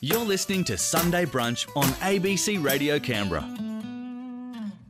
You're 0.00 0.24
listening 0.24 0.62
to 0.64 0.78
Sunday 0.78 1.24
Brunch 1.24 1.68
on 1.74 1.88
ABC 1.94 2.62
Radio 2.62 3.00
Canberra. 3.00 3.42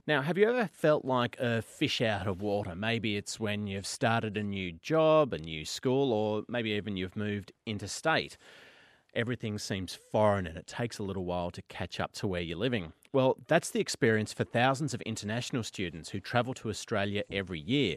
Now, 0.07 0.21
have 0.21 0.37
you 0.37 0.47
ever 0.47 0.69
felt 0.71 1.07
like 1.07 1.39
a 1.41 1.63
fish 1.63 2.03
out 2.03 2.27
of 2.27 2.43
water? 2.43 2.75
Maybe 2.77 3.17
it's 3.17 3.41
when 3.41 3.67
you've 3.67 3.87
started 3.87 4.37
a 4.37 4.43
new 4.43 4.73
job, 4.73 5.33
a 5.33 5.39
new 5.39 5.65
school, 5.65 6.13
or 6.13 6.43
maybe 6.47 6.73
even 6.73 6.99
you've 6.99 7.17
moved 7.17 7.53
interstate. 7.65 8.37
Everything 9.15 9.57
seems 9.57 9.99
foreign 10.13 10.47
and 10.47 10.59
it 10.59 10.67
takes 10.67 10.99
a 10.99 11.03
little 11.03 11.25
while 11.25 11.51
to 11.53 11.63
catch 11.63 12.01
up 12.01 12.13
to 12.13 12.27
where 12.27 12.43
you're 12.43 12.59
living. 12.59 12.93
Well, 13.11 13.39
that's 13.47 13.71
the 13.71 13.81
experience 13.81 14.35
for 14.35 14.45
thousands 14.45 14.93
of 14.93 15.01
international 15.03 15.63
students 15.63 16.11
who 16.11 16.21
travel 16.21 16.53
to 16.53 16.69
Australia 16.69 17.23
every 17.31 17.61
year. 17.61 17.97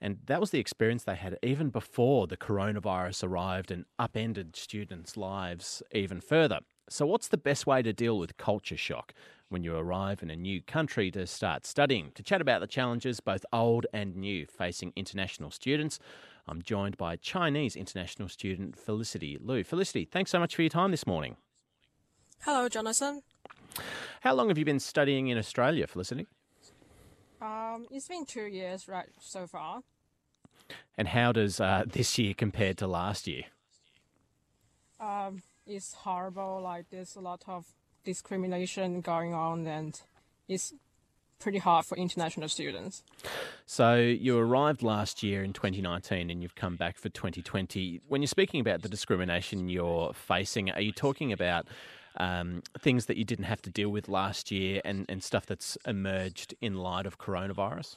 And 0.00 0.18
that 0.26 0.40
was 0.40 0.50
the 0.50 0.58
experience 0.58 1.04
they 1.04 1.14
had 1.14 1.38
even 1.42 1.70
before 1.70 2.26
the 2.26 2.36
coronavirus 2.36 3.24
arrived 3.24 3.70
and 3.70 3.84
upended 3.98 4.56
students' 4.56 5.16
lives 5.16 5.82
even 5.92 6.20
further. 6.20 6.60
So, 6.88 7.06
what's 7.06 7.28
the 7.28 7.38
best 7.38 7.66
way 7.66 7.80
to 7.82 7.92
deal 7.92 8.18
with 8.18 8.36
culture 8.36 8.76
shock 8.76 9.14
when 9.48 9.64
you 9.64 9.74
arrive 9.74 10.22
in 10.22 10.28
a 10.30 10.36
new 10.36 10.60
country 10.60 11.10
to 11.12 11.26
start 11.26 11.64
studying? 11.64 12.12
To 12.14 12.22
chat 12.22 12.42
about 12.42 12.60
the 12.60 12.66
challenges, 12.66 13.20
both 13.20 13.46
old 13.52 13.86
and 13.94 14.14
new, 14.16 14.46
facing 14.46 14.92
international 14.94 15.50
students, 15.50 15.98
I'm 16.46 16.60
joined 16.60 16.98
by 16.98 17.16
Chinese 17.16 17.74
international 17.74 18.28
student 18.28 18.76
Felicity 18.78 19.38
Liu. 19.40 19.64
Felicity, 19.64 20.04
thanks 20.04 20.30
so 20.30 20.38
much 20.38 20.54
for 20.54 20.62
your 20.62 20.68
time 20.68 20.90
this 20.90 21.06
morning. 21.06 21.36
Hello, 22.40 22.68
Jonathan. 22.68 23.22
How 24.20 24.34
long 24.34 24.48
have 24.48 24.58
you 24.58 24.64
been 24.66 24.80
studying 24.80 25.28
in 25.28 25.38
Australia, 25.38 25.86
Felicity? 25.86 26.26
Um, 27.44 27.86
it's 27.90 28.08
been 28.08 28.24
two 28.24 28.46
years, 28.46 28.88
right, 28.88 29.08
so 29.20 29.46
far. 29.46 29.82
And 30.96 31.08
how 31.08 31.32
does 31.32 31.60
uh, 31.60 31.84
this 31.86 32.16
year 32.18 32.32
compare 32.32 32.72
to 32.74 32.86
last 32.86 33.26
year? 33.26 33.44
Um, 34.98 35.42
it's 35.66 35.92
horrible. 35.92 36.62
Like 36.62 36.86
there's 36.90 37.16
a 37.16 37.20
lot 37.20 37.42
of 37.46 37.66
discrimination 38.02 39.02
going 39.02 39.34
on, 39.34 39.66
and 39.66 40.00
it's 40.48 40.72
pretty 41.38 41.58
hard 41.58 41.84
for 41.84 41.98
international 41.98 42.48
students. 42.48 43.02
So 43.66 43.96
you 43.96 44.38
arrived 44.38 44.82
last 44.82 45.22
year 45.22 45.44
in 45.44 45.52
2019, 45.52 46.30
and 46.30 46.40
you've 46.40 46.54
come 46.54 46.76
back 46.76 46.96
for 46.96 47.10
2020. 47.10 48.00
When 48.08 48.22
you're 48.22 48.26
speaking 48.26 48.60
about 48.60 48.80
the 48.80 48.88
discrimination 48.88 49.68
you're 49.68 50.14
facing, 50.14 50.70
are 50.70 50.80
you 50.80 50.92
talking 50.92 51.30
about 51.30 51.66
um, 52.16 52.62
things 52.78 53.06
that 53.06 53.16
you 53.16 53.24
didn't 53.24 53.46
have 53.46 53.62
to 53.62 53.70
deal 53.70 53.88
with 53.88 54.08
last 54.08 54.50
year 54.50 54.80
and, 54.84 55.06
and 55.08 55.22
stuff 55.22 55.46
that's 55.46 55.76
emerged 55.86 56.54
in 56.60 56.74
light 56.74 57.06
of 57.06 57.18
coronavirus? 57.18 57.96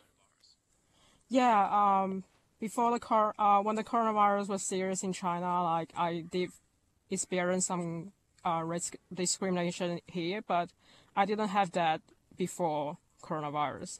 Yeah, 1.30 1.68
um, 1.72 2.24
before 2.60 2.92
the 2.92 3.00
cor- 3.00 3.36
uh, 3.38 3.62
when 3.62 3.76
the 3.76 3.84
coronavirus 3.84 4.48
was 4.48 4.64
serious 4.64 5.04
in 5.04 5.14
China, 5.14 5.64
like 5.64 5.92
I 5.96 6.24
did 6.30 6.50
experience 7.10 7.66
some 7.68 8.12
uh, 8.46 8.62
risk 8.64 8.96
discrimination 9.14 10.00
here, 10.08 10.42
but 10.42 10.70
I 11.16 11.26
didn't 11.26 11.50
have 11.50 11.72
that 11.74 12.02
before 12.38 12.98
coronavirus. 13.22 14.00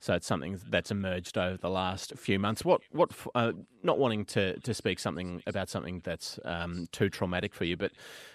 So 0.00 0.14
it's 0.14 0.26
something 0.26 0.60
that's 0.68 0.90
emerged 0.90 1.36
over 1.36 1.56
the 1.56 1.70
last 1.70 2.12
few 2.16 2.38
months. 2.38 2.64
What, 2.64 2.82
what, 2.92 3.10
uh, 3.34 3.52
not 3.82 3.98
wanting 3.98 4.24
to, 4.26 4.58
to 4.60 4.72
speak 4.72 5.00
something 5.00 5.42
about 5.46 5.68
something 5.68 6.02
that's 6.04 6.38
um, 6.44 6.86
too 6.92 7.08
traumatic 7.08 7.52
for 7.52 7.64
you, 7.64 7.76
but 7.76 7.90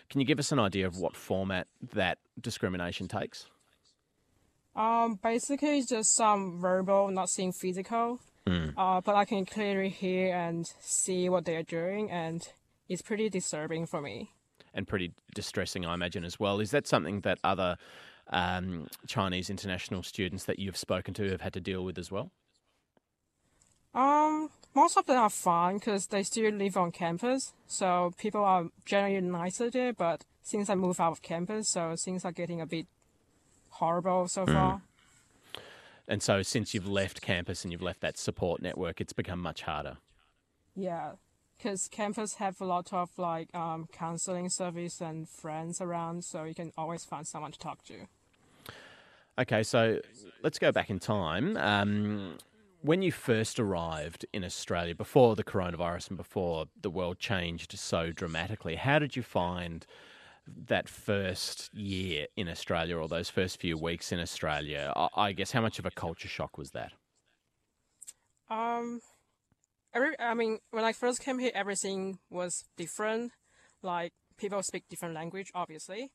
can 0.09 0.19
you 0.19 0.25
give 0.25 0.39
us 0.39 0.51
an 0.51 0.59
idea 0.59 0.85
of 0.85 0.97
what 0.97 1.15
format 1.15 1.67
that 1.93 2.17
discrimination 2.39 3.07
takes? 3.07 3.45
Um, 4.75 5.19
basically, 5.21 5.83
just 5.87 6.15
some 6.15 6.59
verbal, 6.59 7.09
not 7.09 7.29
seeing 7.29 7.53
physical. 7.53 8.19
Mm. 8.47 8.73
Uh, 8.75 9.01
but 9.01 9.15
I 9.15 9.25
can 9.25 9.45
clearly 9.45 9.89
hear 9.89 10.35
and 10.35 10.65
see 10.81 11.29
what 11.29 11.45
they 11.45 11.55
are 11.55 11.63
doing, 11.63 12.11
and 12.11 12.45
it's 12.89 13.01
pretty 13.01 13.29
disturbing 13.29 13.85
for 13.85 14.01
me. 14.01 14.31
And 14.73 14.87
pretty 14.87 15.13
distressing, 15.33 15.85
I 15.85 15.93
imagine, 15.93 16.25
as 16.25 16.39
well. 16.39 16.59
Is 16.59 16.71
that 16.71 16.87
something 16.87 17.21
that 17.21 17.37
other 17.43 17.77
um, 18.29 18.87
Chinese 19.07 19.49
international 19.49 20.03
students 20.03 20.45
that 20.45 20.59
you've 20.59 20.77
spoken 20.77 21.13
to 21.15 21.29
have 21.31 21.41
had 21.41 21.53
to 21.53 21.61
deal 21.61 21.83
with 21.83 21.97
as 21.97 22.11
well? 22.11 22.31
Um, 23.93 24.49
most 24.73 24.97
of 24.97 25.05
them 25.05 25.17
are 25.17 25.29
fine 25.29 25.75
because 25.75 26.07
they 26.07 26.23
still 26.23 26.51
live 26.51 26.77
on 26.77 26.91
campus, 26.91 27.53
so 27.67 28.13
people 28.17 28.43
are 28.43 28.65
generally 28.85 29.21
nicer 29.21 29.69
there. 29.69 29.93
But 29.93 30.25
since 30.41 30.69
I 30.69 30.75
moved 30.75 30.99
out 30.99 31.11
of 31.11 31.21
campus, 31.21 31.69
so 31.69 31.95
things 31.95 32.25
are 32.25 32.31
getting 32.31 32.59
a 32.59 32.65
bit 32.65 32.87
horrible 33.69 34.27
so 34.27 34.45
far. 34.45 34.81
And 36.07 36.21
so, 36.21 36.41
since 36.41 36.73
you've 36.73 36.87
left 36.87 37.21
campus 37.21 37.63
and 37.63 37.71
you've 37.71 37.81
left 37.81 38.01
that 38.01 38.17
support 38.17 38.61
network, 38.61 38.99
it's 38.99 39.13
become 39.13 39.39
much 39.39 39.61
harder. 39.61 39.97
Yeah, 40.75 41.13
because 41.63 41.87
campus 41.87 42.35
have 42.35 42.59
a 42.59 42.65
lot 42.65 42.91
of 42.91 43.09
like 43.17 43.53
um, 43.55 43.87
counseling 43.91 44.49
service 44.49 44.99
and 44.99 45.29
friends 45.29 45.79
around, 45.79 46.25
so 46.25 46.43
you 46.43 46.53
can 46.53 46.73
always 46.77 47.05
find 47.05 47.25
someone 47.25 47.53
to 47.53 47.59
talk 47.59 47.83
to. 47.85 48.07
Okay, 49.39 49.63
so 49.63 49.99
let's 50.43 50.59
go 50.59 50.71
back 50.71 50.89
in 50.89 50.99
time. 50.99 51.55
Um, 51.57 52.37
when 52.81 53.01
you 53.01 53.13
first 53.13 53.59
arrived 53.59 54.25
in 54.33 54.43
Australia, 54.43 54.93
before 54.93 55.35
the 55.37 55.43
coronavirus 55.43 56.09
and 56.09 56.17
before 56.17 56.65
the 56.81 56.89
world 56.89 57.17
changed 57.17 57.79
so 57.79 58.11
dramatically, 58.11 58.75
how 58.75 58.99
did 58.99 59.15
you 59.15 59.23
find 59.23 59.85
that 60.45 60.89
first 60.89 61.73
year 61.73 62.27
in 62.35 62.49
Australia 62.49 62.97
or 62.97 63.07
those 63.07 63.29
first 63.29 63.61
few 63.61 63.77
weeks 63.77 64.11
in 64.11 64.19
Australia? 64.19 64.91
I- 64.97 65.09
I 65.15 65.31
guess 65.31 65.51
how 65.51 65.61
much 65.61 65.79
of 65.79 65.85
a 65.85 65.91
culture 65.91 66.27
shock 66.27 66.57
was 66.57 66.71
that? 66.71 66.91
Um, 68.49 68.99
every 69.93 70.19
I 70.19 70.33
mean, 70.33 70.59
when 70.71 70.83
I 70.83 70.93
first 70.93 71.21
came 71.21 71.39
here, 71.39 71.51
everything 71.53 72.19
was 72.29 72.65
different. 72.77 73.31
Like 73.81 74.13
people 74.37 74.61
speak 74.63 74.83
different 74.89 75.13
language, 75.13 75.51
obviously, 75.53 76.11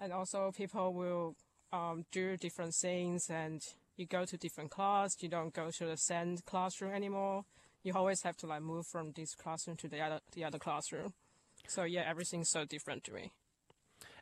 and 0.00 0.12
also 0.12 0.52
people 0.56 0.92
will 0.94 1.36
um, 1.72 2.04
do 2.10 2.36
different 2.36 2.74
things. 2.74 3.28
And 3.30 3.62
you 3.96 4.06
go 4.06 4.24
to 4.24 4.36
different 4.36 4.70
class. 4.70 5.10
You 5.20 5.28
don't 5.28 5.52
go 5.52 5.70
to 5.70 5.86
the 5.86 5.96
same 5.96 6.38
classroom 6.46 6.92
anymore. 6.92 7.44
You 7.82 7.92
always 7.94 8.22
have 8.22 8.36
to 8.38 8.46
like 8.46 8.62
move 8.62 8.86
from 8.86 9.12
this 9.12 9.34
classroom 9.34 9.76
to 9.78 9.88
the 9.88 10.00
other 10.00 10.20
the 10.32 10.44
other 10.44 10.58
classroom. 10.58 11.14
So 11.68 11.84
yeah, 11.84 12.04
everything's 12.08 12.50
so 12.50 12.64
different 12.64 13.04
to 13.04 13.12
me. 13.12 13.32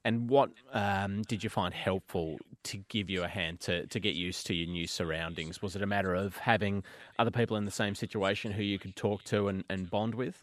And 0.05 0.31
what 0.31 0.51
um, 0.73 1.23
did 1.23 1.45
you 1.45 1.51
find 1.51 1.75
helpful 1.75 2.39
to 2.65 2.79
give 2.89 3.11
you 3.11 3.23
a 3.23 3.29
hand 3.29 3.61
to, 3.61 3.87
to 3.87 4.01
get 4.01 4.15
used 4.15 4.47
to 4.47 4.55
your 4.55 4.69
new 4.69 4.87
surroundings? 4.87 5.61
Was 5.61 5.77
it 5.77 5.83
a 5.83 5.87
matter 5.87 6.15
of 6.15 6.39
having 6.39 6.83
other 7.19 7.31
people 7.31 7.57
in 7.57 7.67
the 7.67 7.71
same 7.71 7.95
situation 7.95 8.53
who 8.53 8.63
you 8.63 8.79
could 8.79 8.97
talk 8.97 9.25
to 9.25 9.49
and, 9.49 9.65
and 9.69 9.91
bond 9.91 10.15
with? 10.15 10.43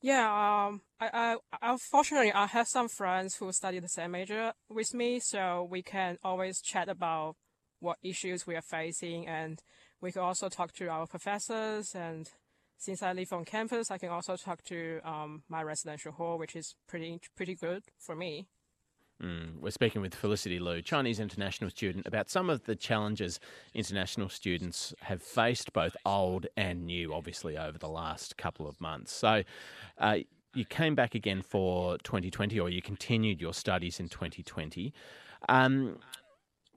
Yeah, 0.00 0.66
um, 0.66 0.82
I, 1.00 1.36
I, 1.62 1.70
unfortunately, 1.72 2.30
I 2.32 2.46
have 2.46 2.68
some 2.68 2.88
friends 2.88 3.36
who 3.36 3.50
study 3.52 3.78
the 3.78 3.88
same 3.88 4.10
major 4.10 4.52
with 4.68 4.92
me, 4.92 5.18
so 5.18 5.66
we 5.70 5.82
can 5.82 6.18
always 6.22 6.60
chat 6.60 6.90
about 6.90 7.36
what 7.80 7.96
issues 8.02 8.46
we 8.46 8.54
are 8.54 8.60
facing, 8.62 9.26
and 9.26 9.62
we 10.02 10.12
can 10.12 10.20
also 10.20 10.50
talk 10.50 10.74
to 10.74 10.88
our 10.88 11.06
professors. 11.06 11.94
And 11.94 12.30
since 12.84 13.02
I 13.02 13.14
live 13.14 13.32
on 13.32 13.46
campus, 13.46 13.90
I 13.90 13.96
can 13.96 14.10
also 14.10 14.36
talk 14.36 14.62
to 14.64 15.00
um, 15.04 15.42
my 15.48 15.62
residential 15.62 16.12
hall, 16.12 16.36
which 16.38 16.54
is 16.54 16.74
pretty 16.86 17.18
pretty 17.34 17.54
good 17.54 17.84
for 17.98 18.14
me. 18.14 18.46
Mm, 19.22 19.60
we're 19.60 19.70
speaking 19.70 20.02
with 20.02 20.14
Felicity 20.14 20.58
Liu, 20.58 20.82
Chinese 20.82 21.18
international 21.18 21.70
student, 21.70 22.06
about 22.06 22.28
some 22.28 22.50
of 22.50 22.64
the 22.64 22.76
challenges 22.76 23.40
international 23.72 24.28
students 24.28 24.92
have 25.00 25.22
faced, 25.22 25.72
both 25.72 25.96
old 26.04 26.46
and 26.56 26.84
new, 26.84 27.14
obviously, 27.14 27.56
over 27.56 27.78
the 27.78 27.88
last 27.88 28.36
couple 28.36 28.68
of 28.68 28.78
months. 28.80 29.12
So, 29.12 29.44
uh, 29.98 30.18
you 30.52 30.64
came 30.64 30.94
back 30.94 31.14
again 31.14 31.42
for 31.42 31.96
2020, 31.98 32.60
or 32.60 32.68
you 32.68 32.82
continued 32.82 33.40
your 33.40 33.54
studies 33.54 33.98
in 33.98 34.08
2020. 34.08 34.92
Um, 35.48 35.98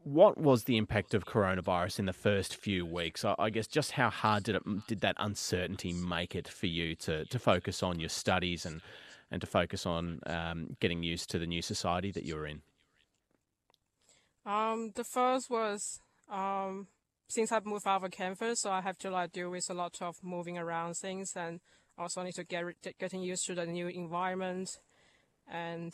what 0.07 0.37
was 0.37 0.63
the 0.63 0.77
impact 0.77 1.13
of 1.13 1.25
coronavirus 1.25 1.99
in 1.99 2.05
the 2.05 2.13
first 2.13 2.55
few 2.55 2.85
weeks? 2.85 3.25
I, 3.25 3.35
I 3.37 3.49
guess 3.49 3.67
just 3.67 3.91
how 3.91 4.09
hard 4.09 4.43
did 4.43 4.55
it 4.55 4.87
did 4.87 5.01
that 5.01 5.15
uncertainty 5.19 5.91
make 5.91 6.35
it 6.35 6.47
for 6.47 6.67
you 6.67 6.95
to 6.95 7.25
to 7.25 7.39
focus 7.39 7.83
on 7.83 7.99
your 7.99 8.09
studies 8.09 8.65
and 8.65 8.81
and 9.29 9.41
to 9.41 9.47
focus 9.47 9.85
on 9.85 10.21
um, 10.25 10.77
getting 10.79 11.03
used 11.03 11.29
to 11.31 11.39
the 11.39 11.45
new 11.45 11.61
society 11.61 12.11
that 12.11 12.23
you're 12.23 12.45
in? 12.45 12.61
Um, 14.45 14.93
the 14.95 15.03
first 15.03 15.49
was 15.49 15.99
um, 16.31 16.87
since 17.27 17.51
I've 17.51 17.65
moved 17.65 17.85
out 17.85 18.05
of 18.05 18.11
campus, 18.11 18.61
so 18.61 18.71
I 18.71 18.81
have 18.81 18.97
to 18.99 19.11
like 19.11 19.33
deal 19.33 19.49
with 19.49 19.69
a 19.69 19.73
lot 19.73 20.01
of 20.01 20.15
moving 20.23 20.57
around 20.57 20.95
things, 20.95 21.33
and 21.35 21.59
also 21.97 22.23
need 22.23 22.35
to 22.35 22.45
get 22.45 22.63
getting 22.97 23.21
used 23.21 23.45
to 23.47 23.55
the 23.55 23.65
new 23.65 23.87
environment, 23.87 24.69
and 25.51 25.93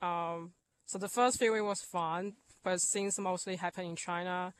um, 0.00 0.52
so 0.86 0.98
the 0.98 1.08
first 1.08 1.38
few 1.40 1.52
weeks 1.52 1.64
was 1.64 1.82
fun, 1.82 2.34
but 2.62 2.80
things 2.92 3.18
mostly 3.18 3.56
happen 3.56 3.84
in 3.84 3.96
China. 3.96 4.52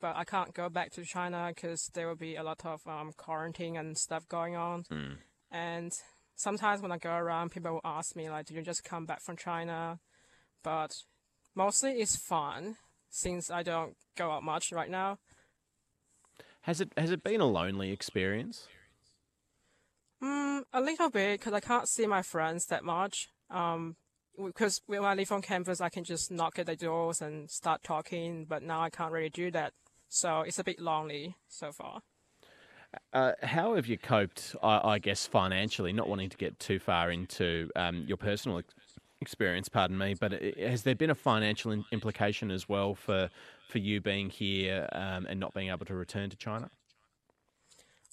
But 0.00 0.16
I 0.16 0.24
can't 0.24 0.52
go 0.52 0.68
back 0.68 0.90
to 0.92 1.04
China 1.04 1.52
because 1.54 1.88
there 1.94 2.08
will 2.08 2.16
be 2.16 2.34
a 2.34 2.42
lot 2.42 2.64
of 2.66 2.84
um, 2.88 3.12
quarantine 3.16 3.76
and 3.76 3.96
stuff 3.96 4.28
going 4.28 4.56
on, 4.56 4.84
Mm. 4.90 5.18
and 5.50 5.92
sometimes 6.34 6.82
when 6.82 6.90
I 6.90 6.98
go 6.98 7.14
around, 7.14 7.50
people 7.50 7.74
will 7.74 7.80
ask 7.84 8.16
me 8.16 8.28
like, 8.28 8.46
"Did 8.46 8.56
you 8.56 8.62
just 8.62 8.82
come 8.82 9.06
back 9.06 9.20
from 9.20 9.36
China?" 9.36 10.00
But 10.64 10.92
mostly 11.54 12.00
it's 12.00 12.16
fun 12.16 12.76
since 13.10 13.50
I 13.50 13.62
don't 13.62 13.96
go 14.16 14.32
out 14.32 14.42
much 14.42 14.72
right 14.72 14.90
now. 14.90 15.18
Has 16.62 16.80
it 16.80 16.92
has 16.96 17.10
it 17.10 17.22
been 17.22 17.40
a 17.40 17.46
lonely 17.46 17.92
experience? 17.92 18.66
Mm, 20.22 20.64
a 20.72 20.80
little 20.80 21.10
bit 21.10 21.40
because 21.40 21.52
I 21.52 21.60
can't 21.60 21.88
see 21.88 22.06
my 22.06 22.22
friends 22.22 22.66
that 22.66 22.84
much. 22.84 23.28
Um, 23.50 23.96
because 24.36 24.80
when 24.86 25.04
I 25.04 25.14
live 25.14 25.32
on 25.32 25.42
campus, 25.42 25.80
I 25.80 25.88
can 25.88 26.04
just 26.04 26.30
knock 26.30 26.58
at 26.58 26.66
the 26.66 26.76
doors 26.76 27.20
and 27.20 27.50
start 27.50 27.82
talking, 27.82 28.46
but 28.48 28.62
now 28.62 28.80
I 28.80 28.90
can't 28.90 29.12
really 29.12 29.30
do 29.30 29.50
that. 29.50 29.72
So 30.08 30.40
it's 30.40 30.58
a 30.58 30.64
bit 30.64 30.80
lonely 30.80 31.36
so 31.48 31.72
far. 31.72 32.00
Uh, 33.12 33.32
how 33.42 33.74
have 33.74 33.86
you 33.86 33.96
coped, 33.96 34.54
I, 34.62 34.80
I, 34.92 34.98
guess, 34.98 35.26
financially, 35.26 35.92
not 35.92 36.08
wanting 36.08 36.28
to 36.28 36.36
get 36.36 36.58
too 36.58 36.78
far 36.78 37.10
into 37.10 37.70
um, 37.74 38.04
your 38.06 38.18
personal 38.18 38.58
ex- 38.58 38.74
experience, 39.22 39.70
pardon 39.70 39.96
me, 39.96 40.14
but 40.14 40.32
has 40.58 40.82
there 40.82 40.94
been 40.94 41.08
a 41.08 41.14
financial 41.14 41.72
in- 41.72 41.84
implication 41.90 42.50
as 42.50 42.68
well 42.68 42.94
for, 42.94 43.30
for 43.68 43.78
you 43.78 44.02
being 44.02 44.28
here 44.28 44.88
um, 44.92 45.26
and 45.26 45.40
not 45.40 45.54
being 45.54 45.70
able 45.70 45.86
to 45.86 45.94
return 45.94 46.28
to 46.28 46.36
China? 46.36 46.68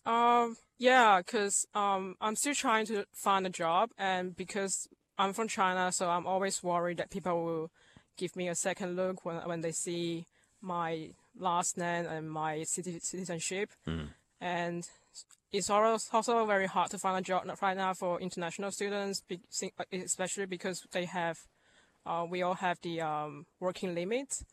Um, 0.06 0.56
yeah, 0.77 1.18
because 1.18 1.66
um, 1.75 2.16
I'm 2.21 2.38
still 2.38 2.56
trying 2.56 2.86
to 2.86 3.06
find 3.13 3.45
a 3.45 3.50
job, 3.50 3.89
and 3.98 4.36
because 4.36 4.88
I'm 5.19 5.33
from 5.33 5.50
China, 5.50 5.92
so 5.92 6.10
I'm 6.10 6.25
always 6.25 6.63
worried 6.63 6.98
that 6.98 7.10
people 7.12 7.44
will 7.44 7.71
give 8.18 8.36
me 8.36 8.48
a 8.48 8.56
second 8.56 8.95
look 8.95 9.25
when 9.25 9.36
when 9.50 9.62
they 9.62 9.74
see 9.74 10.25
my 10.62 11.10
last 11.38 11.77
name 11.77 12.06
and 12.06 12.31
my 12.31 12.63
citizenship. 12.63 13.69
Mm. 13.86 14.07
And 14.42 14.89
it's 15.51 15.69
also 15.69 16.45
very 16.45 16.68
hard 16.68 16.92
to 16.92 16.98
find 16.98 17.18
a 17.18 17.21
job 17.21 17.44
right 17.62 17.75
now 17.75 17.94
for 17.94 18.21
international 18.21 18.71
students, 18.71 19.21
especially 19.92 20.45
because 20.45 20.86
they 20.92 21.06
have, 21.06 21.39
uh, 22.06 22.25
we 22.30 22.42
all 22.42 22.54
have 22.56 22.77
the 22.81 23.01
um, 23.01 23.45
working 23.60 23.94
limit. 23.95 24.44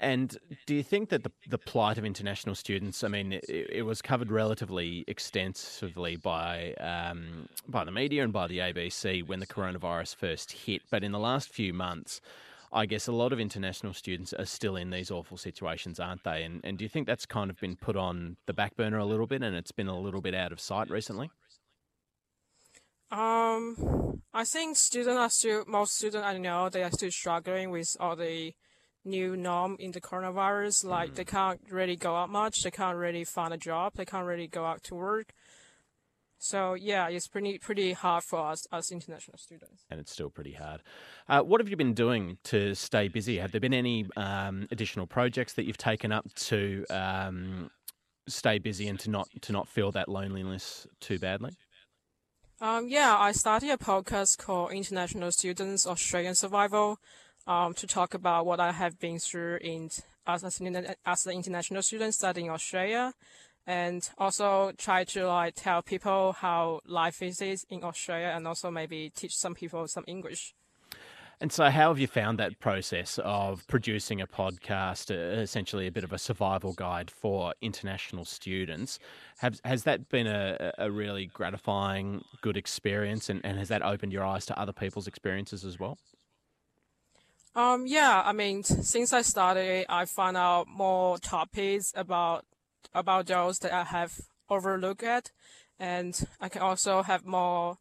And 0.00 0.38
do 0.66 0.76
you 0.76 0.84
think 0.84 1.08
that 1.08 1.24
the, 1.24 1.32
the 1.48 1.58
plight 1.58 1.98
of 1.98 2.04
international 2.04 2.54
students, 2.54 3.02
I 3.02 3.08
mean, 3.08 3.32
it, 3.32 3.44
it 3.48 3.82
was 3.82 4.00
covered 4.00 4.30
relatively 4.30 5.04
extensively 5.08 6.14
by, 6.16 6.74
um, 6.74 7.48
by 7.66 7.84
the 7.84 7.90
media 7.90 8.22
and 8.22 8.32
by 8.32 8.46
the 8.46 8.58
ABC 8.58 9.26
when 9.26 9.40
the 9.40 9.46
coronavirus 9.46 10.14
first 10.14 10.52
hit, 10.52 10.82
but 10.90 11.02
in 11.02 11.10
the 11.10 11.18
last 11.18 11.48
few 11.48 11.72
months, 11.72 12.20
I 12.72 12.86
guess 12.86 13.08
a 13.08 13.12
lot 13.12 13.32
of 13.32 13.40
international 13.40 13.92
students 13.92 14.32
are 14.32 14.44
still 14.44 14.76
in 14.76 14.90
these 14.90 15.10
awful 15.10 15.36
situations, 15.36 15.98
aren't 15.98 16.22
they? 16.22 16.44
And, 16.44 16.60
and 16.62 16.78
do 16.78 16.84
you 16.84 16.88
think 16.88 17.06
that's 17.06 17.26
kind 17.26 17.50
of 17.50 17.58
been 17.58 17.76
put 17.76 17.96
on 17.96 18.36
the 18.46 18.52
back 18.52 18.76
burner 18.76 18.98
a 18.98 19.06
little 19.06 19.26
bit 19.26 19.42
and 19.42 19.56
it's 19.56 19.72
been 19.72 19.88
a 19.88 19.98
little 19.98 20.20
bit 20.20 20.34
out 20.34 20.52
of 20.52 20.60
sight 20.60 20.90
recently? 20.90 21.30
Um, 23.10 24.20
I 24.34 24.44
think 24.44 24.76
students 24.76 25.18
are 25.18 25.30
still, 25.30 25.64
most 25.66 25.96
students 25.96 26.26
I 26.26 26.36
know, 26.36 26.68
they 26.68 26.84
are 26.84 26.90
still 26.92 27.10
struggling 27.10 27.70
with 27.70 27.96
all 27.98 28.14
the 28.14 28.52
new 29.08 29.36
norm 29.36 29.76
in 29.78 29.92
the 29.92 30.00
coronavirus. 30.00 30.84
Like 30.84 31.10
mm. 31.10 31.14
they 31.16 31.24
can't 31.24 31.60
really 31.70 31.96
go 31.96 32.16
out 32.16 32.30
much, 32.30 32.62
they 32.62 32.70
can't 32.70 32.96
really 32.96 33.24
find 33.24 33.52
a 33.52 33.58
job, 33.58 33.94
they 33.96 34.04
can't 34.04 34.26
really 34.26 34.48
go 34.48 34.64
out 34.64 34.82
to 34.84 34.94
work. 34.94 35.32
So 36.38 36.74
yeah, 36.74 37.08
it's 37.08 37.26
pretty 37.26 37.58
pretty 37.58 37.92
hard 37.92 38.22
for 38.22 38.38
us 38.38 38.66
as 38.72 38.92
international 38.92 39.38
students. 39.38 39.84
And 39.90 39.98
it's 39.98 40.12
still 40.12 40.30
pretty 40.30 40.52
hard. 40.52 40.82
Uh, 41.28 41.40
what 41.42 41.60
have 41.60 41.68
you 41.68 41.76
been 41.76 41.94
doing 41.94 42.38
to 42.44 42.74
stay 42.74 43.08
busy? 43.08 43.38
Have 43.38 43.50
there 43.50 43.60
been 43.60 43.74
any 43.74 44.06
um, 44.16 44.68
additional 44.70 45.06
projects 45.06 45.54
that 45.54 45.64
you've 45.64 45.78
taken 45.78 46.12
up 46.12 46.32
to 46.34 46.84
um, 46.90 47.70
stay 48.28 48.58
busy 48.58 48.86
and 48.86 49.00
to 49.00 49.10
not 49.10 49.28
to 49.42 49.52
not 49.52 49.66
feel 49.66 49.90
that 49.92 50.08
loneliness 50.08 50.86
too 51.00 51.18
badly? 51.18 51.50
Um, 52.60 52.88
yeah, 52.88 53.16
I 53.16 53.32
started 53.32 53.70
a 53.70 53.76
podcast 53.76 54.38
called 54.38 54.72
International 54.72 55.30
Students 55.30 55.86
Australian 55.86 56.34
Survival 56.34 56.98
um, 57.48 57.72
to 57.74 57.86
talk 57.86 58.14
about 58.14 58.46
what 58.46 58.60
I 58.60 58.72
have 58.72 59.00
been 59.00 59.18
through 59.18 59.58
in 59.62 59.88
as, 60.26 60.44
as, 60.44 60.60
as 61.06 61.26
an 61.26 61.32
international 61.32 61.82
student 61.82 62.14
studying 62.14 62.50
Australia 62.50 63.14
and 63.66 64.08
also 64.18 64.72
try 64.76 65.04
to 65.04 65.26
like 65.26 65.54
tell 65.56 65.82
people 65.82 66.32
how 66.32 66.80
life 66.86 67.22
is 67.22 67.40
in 67.40 67.82
Australia 67.82 68.32
and 68.34 68.46
also 68.46 68.70
maybe 68.70 69.10
teach 69.10 69.34
some 69.36 69.54
people 69.54 69.88
some 69.88 70.04
English. 70.06 70.54
And 71.40 71.52
so, 71.52 71.70
how 71.70 71.90
have 71.90 72.00
you 72.00 72.08
found 72.08 72.40
that 72.40 72.58
process 72.58 73.20
of 73.22 73.64
producing 73.68 74.20
a 74.20 74.26
podcast, 74.26 75.12
uh, 75.12 75.40
essentially 75.40 75.86
a 75.86 75.92
bit 75.92 76.02
of 76.02 76.12
a 76.12 76.18
survival 76.18 76.72
guide 76.72 77.12
for 77.12 77.54
international 77.60 78.24
students? 78.24 78.98
Has, 79.38 79.60
has 79.64 79.84
that 79.84 80.08
been 80.08 80.26
a, 80.26 80.72
a 80.78 80.90
really 80.90 81.26
gratifying, 81.26 82.24
good 82.40 82.56
experience, 82.56 83.30
and, 83.30 83.40
and 83.44 83.56
has 83.56 83.68
that 83.68 83.82
opened 83.82 84.12
your 84.12 84.24
eyes 84.24 84.46
to 84.46 84.58
other 84.58 84.72
people's 84.72 85.06
experiences 85.06 85.64
as 85.64 85.78
well? 85.78 85.96
Um, 87.58 87.88
yeah, 87.88 88.22
I 88.24 88.32
mean, 88.32 88.62
since 88.62 89.12
I 89.12 89.22
started, 89.22 89.86
I 89.88 90.04
found 90.04 90.36
out 90.36 90.68
more 90.68 91.18
topics 91.18 91.92
about 91.96 92.44
about 92.94 93.26
those 93.26 93.58
that 93.58 93.72
I 93.72 93.82
have 93.82 94.20
overlooked 94.48 95.02
at, 95.02 95.32
and 95.76 96.14
I 96.40 96.48
can 96.50 96.62
also 96.62 97.02
have 97.02 97.26
more 97.26 97.78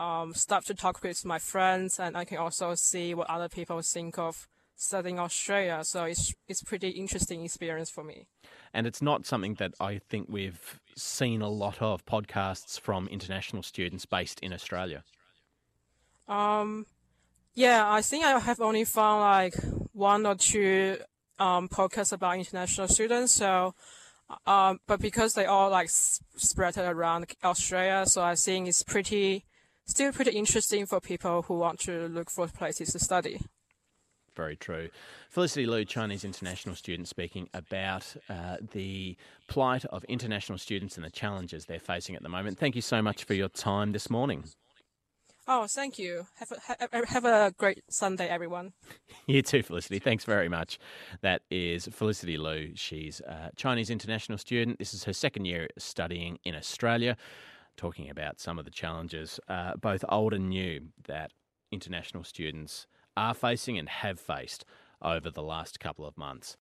um, 0.00 0.34
stuff 0.34 0.64
to 0.64 0.74
talk 0.74 1.00
with 1.04 1.24
my 1.24 1.38
friends, 1.38 2.00
and 2.00 2.16
I 2.16 2.24
can 2.24 2.38
also 2.38 2.74
see 2.74 3.14
what 3.14 3.30
other 3.30 3.48
people 3.48 3.80
think 3.82 4.18
of 4.18 4.48
studying 4.74 5.20
Australia. 5.20 5.84
So 5.84 6.06
it's 6.06 6.34
it's 6.48 6.64
pretty 6.64 6.88
interesting 6.88 7.44
experience 7.44 7.88
for 7.88 8.02
me. 8.02 8.26
And 8.74 8.84
it's 8.84 9.00
not 9.00 9.26
something 9.26 9.54
that 9.60 9.74
I 9.78 10.00
think 10.08 10.26
we've 10.28 10.80
seen 10.96 11.40
a 11.40 11.48
lot 11.48 11.80
of 11.80 12.04
podcasts 12.04 12.80
from 12.80 13.06
international 13.06 13.62
students 13.62 14.06
based 14.06 14.40
in 14.40 14.52
Australia. 14.52 15.04
Um, 16.26 16.86
yeah, 17.54 17.90
I 17.90 18.02
think 18.02 18.24
I 18.24 18.38
have 18.38 18.60
only 18.60 18.84
found 18.84 19.20
like 19.20 19.54
one 19.92 20.26
or 20.26 20.34
two 20.34 20.98
um, 21.38 21.68
podcasts 21.68 22.12
about 22.12 22.38
international 22.38 22.88
students. 22.88 23.32
So 23.32 23.74
um, 24.46 24.80
but 24.86 25.00
because 25.00 25.34
they 25.34 25.46
all 25.46 25.70
like 25.70 25.90
spread 25.90 26.78
around 26.78 27.26
Australia, 27.42 28.06
so 28.06 28.22
I 28.22 28.34
think 28.34 28.68
it's 28.68 28.82
pretty, 28.82 29.44
still 29.86 30.12
pretty 30.12 30.32
interesting 30.32 30.86
for 30.86 31.00
people 31.00 31.42
who 31.42 31.58
want 31.58 31.80
to 31.80 32.08
look 32.08 32.30
for 32.30 32.46
places 32.46 32.92
to 32.92 32.98
study. 32.98 33.40
Very 34.36 34.56
true. 34.56 34.88
Felicity 35.28 35.66
Liu, 35.66 35.84
Chinese 35.84 36.24
international 36.24 36.76
student, 36.76 37.08
speaking 37.08 37.48
about 37.52 38.14
uh, 38.28 38.58
the 38.72 39.16
plight 39.48 39.84
of 39.86 40.04
international 40.04 40.56
students 40.56 40.96
and 40.96 41.04
the 41.04 41.10
challenges 41.10 41.66
they're 41.66 41.80
facing 41.80 42.14
at 42.14 42.22
the 42.22 42.28
moment. 42.28 42.58
Thank 42.58 42.76
you 42.76 42.82
so 42.82 43.02
much 43.02 43.24
for 43.24 43.34
your 43.34 43.48
time 43.48 43.92
this 43.92 44.08
morning. 44.08 44.44
Oh, 45.48 45.66
thank 45.66 45.98
you. 45.98 46.26
Have 46.36 46.52
a, 46.92 47.06
have 47.06 47.24
a 47.24 47.52
great 47.56 47.82
Sunday, 47.88 48.28
everyone. 48.28 48.72
you 49.26 49.42
too, 49.42 49.62
Felicity. 49.62 49.98
Thanks 49.98 50.24
very 50.24 50.48
much. 50.48 50.78
That 51.22 51.42
is 51.50 51.88
Felicity 51.90 52.36
Liu. 52.36 52.72
She's 52.74 53.20
a 53.20 53.50
Chinese 53.56 53.90
international 53.90 54.38
student. 54.38 54.78
This 54.78 54.94
is 54.94 55.04
her 55.04 55.12
second 55.12 55.46
year 55.46 55.68
studying 55.78 56.38
in 56.44 56.54
Australia, 56.54 57.16
talking 57.76 58.10
about 58.10 58.38
some 58.38 58.58
of 58.58 58.64
the 58.64 58.70
challenges, 58.70 59.40
uh, 59.48 59.76
both 59.76 60.04
old 60.08 60.34
and 60.34 60.48
new, 60.48 60.88
that 61.06 61.32
international 61.72 62.24
students 62.24 62.86
are 63.16 63.34
facing 63.34 63.78
and 63.78 63.88
have 63.88 64.20
faced 64.20 64.64
over 65.02 65.30
the 65.30 65.42
last 65.42 65.80
couple 65.80 66.06
of 66.06 66.16
months. 66.16 66.56